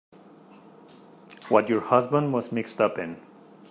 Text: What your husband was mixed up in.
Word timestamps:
What 1.49 1.69
your 1.69 1.81
husband 1.81 2.33
was 2.33 2.51
mixed 2.51 2.81
up 2.81 2.97
in. 2.97 3.21